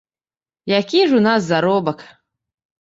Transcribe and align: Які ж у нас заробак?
Які 0.79 1.01
ж 1.13 1.21
у 1.21 1.23
нас 1.27 1.47
заробак? 1.51 2.05